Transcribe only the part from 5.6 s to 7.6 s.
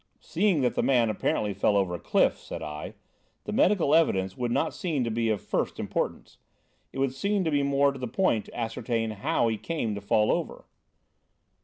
importance. It would seem to